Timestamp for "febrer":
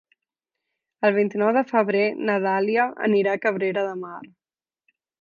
1.73-2.03